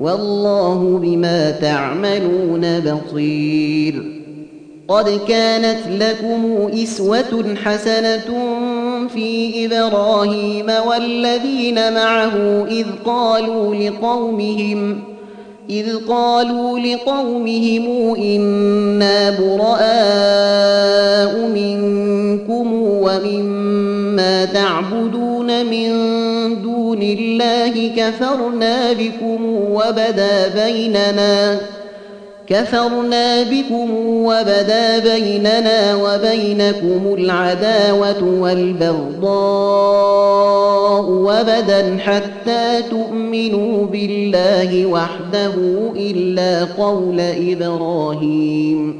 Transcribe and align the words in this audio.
والله 0.00 0.98
بما 1.02 1.50
تعملون 1.50 2.80
بصير. 2.80 4.20
قد 4.90 5.20
كانت 5.28 5.78
لكم 5.90 6.70
إسوة 6.82 7.54
حسنة 7.64 8.30
في 9.14 9.66
إبراهيم 9.66 10.66
والذين 10.86 11.92
معه 11.94 12.66
إذ 12.70 12.86
قالوا 13.04 13.74
لقومهم 13.74 15.00
إذ 15.70 15.96
قالوا 16.08 16.78
لقومهم 16.78 18.14
إنا 18.14 19.30
براء 19.30 19.80
منكم 21.54 22.72
ومما 22.82 24.44
تعبدون 24.44 25.66
من 25.66 25.90
دون 26.90 27.02
الله 27.02 27.88
كفرنا 27.96 28.92
بكم 28.92 29.44
وبدا 29.46 30.48
بيننا 30.64 31.60
كفرنا 32.46 33.42
بكم 33.42 33.90
وبدا 34.06 34.98
بيننا 34.98 35.94
وبينكم 35.94 37.14
العداوة 37.18 38.24
والبغضاء 38.40 39.30
وبدا 41.10 41.98
حتى 41.98 42.82
تؤمنوا 42.90 43.86
بالله 43.86 44.86
وحده 44.86 45.54
إلا 45.96 46.64
قول 46.64 47.20
إبراهيم. 47.20 48.99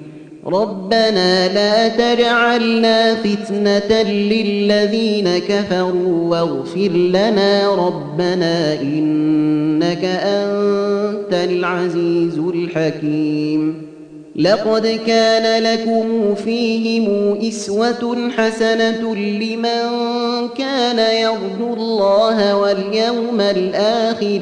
ربنا 0.45 1.47
لا 1.47 1.87
تجعلنا 1.87 3.15
فتنة 3.15 4.01
للذين 4.01 5.37
كفروا 5.37 6.29
واغفر 6.29 6.89
لنا 6.89 7.75
ربنا 7.75 8.81
إنك 8.81 10.05
أنت 10.05 11.33
العزيز 11.33 12.37
الحكيم. 12.37 13.81
لقد 14.35 14.99
كان 15.07 15.63
لكم 15.63 16.35
فيهم 16.35 17.37
إسوة 17.47 18.29
حسنة 18.37 19.15
لمن 19.15 19.89
كان 20.57 20.99
يرجو 21.21 21.73
الله 21.73 22.57
واليوم 22.57 23.41
الآخر. 23.41 24.41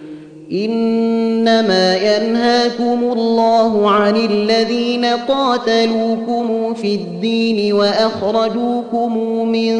إنما 0.51 1.95
ينهاكم 1.95 3.11
الله 3.13 3.89
عن 3.91 4.15
الذين 4.15 5.05
قاتلوكم 5.05 6.73
في 6.73 6.95
الدين 6.95 7.73
وأخرجوكم 7.73 9.17
من 9.47 9.71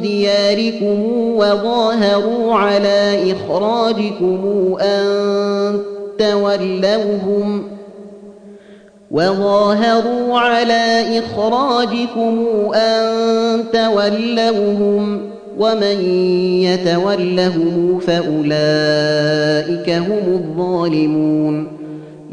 دياركم 0.00 1.02
وظاهروا 1.36 2.54
على 2.54 3.32
إخراجكم 3.32 4.76
أن 4.80 5.04
تولوهم 6.18 7.64
وظاهروا 9.10 10.38
على 10.38 11.18
إخراجكم 11.18 12.46
أن 12.74 13.64
تولوهم 13.72 15.29
ومن 15.60 15.98
يتولهم 16.64 18.00
فأولئك 18.06 19.88
هم 19.90 20.24
الظالمون. 20.32 21.80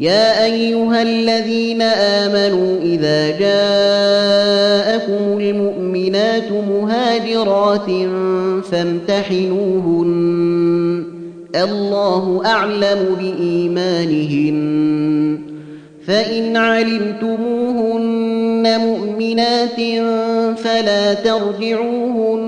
يا 0.00 0.44
أيها 0.44 1.02
الذين 1.02 1.82
آمنوا 1.82 2.78
إذا 2.82 3.38
جاءكم 3.38 5.38
المؤمنات 5.40 6.52
مهاجرات 6.52 7.90
فامتحنوهن. 8.70 10.08
الله 11.54 12.42
أعلم 12.46 13.16
بإيمانهن. 13.20 14.58
فإن 16.06 16.56
علمتموهن 16.56 18.64
مؤمنات 18.80 19.80
فلا 20.58 21.14
ترجعوهن 21.14 22.47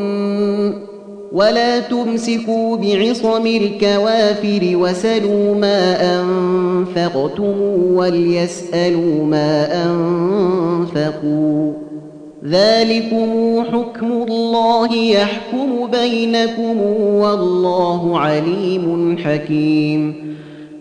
ولا 1.31 1.79
تمسكوا 1.79 2.77
بعصم 2.77 3.47
الكوافر 3.47 4.59
وسلوا 4.63 5.55
ما 5.55 5.97
أنفقتم 6.19 7.61
وليسألوا 7.93 9.25
ما 9.25 9.83
أنفقوا. 9.85 11.73
ذلكم 12.45 13.63
حكم 13.71 14.11
الله 14.11 14.95
يحكم 14.95 15.87
بينكم 15.91 16.81
والله 17.21 18.19
عليم 18.19 19.17
حكيم. 19.17 20.31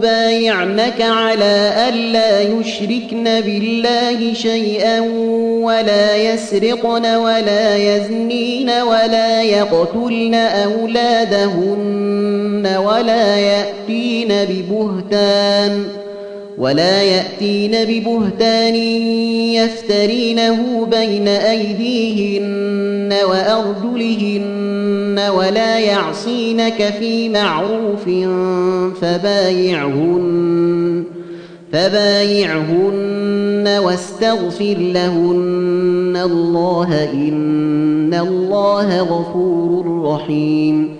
يبايعنك 0.00 1.00
على 1.00 1.72
ألا 1.88 2.40
يشركن 2.40 3.24
بالله 3.24 4.34
شيئا 4.34 5.00
ولا 5.62 6.16
يسرقن 6.16 7.06
ولا 7.06 7.76
يزنين 7.76 8.70
ولا 8.70 9.42
يقتلن 9.42 10.34
أولادهن 10.34 11.96
ولا 12.84 13.36
يأتين 13.36 14.28
ببهتان 14.28 15.84
ۖ 15.96 16.00
ولا 16.60 17.02
يأتين 17.02 17.72
ببهتان 17.72 18.74
يفترينه 19.54 20.86
بين 20.90 21.28
أيديهن 21.28 23.14
وأرجلهن 23.28 24.79
ولا 25.28 25.78
يعصينك 25.78 26.94
في 26.98 27.28
معروف 27.28 28.04
فبايعهن 29.00 31.04
فبايعهن 31.72 33.78
واستغفر 33.84 34.76
لهن. 34.78 36.20
الله 36.24 37.10
إن 37.12 38.14
الله 38.14 39.00
غفور 39.00 40.02
رحيم. 40.04 40.99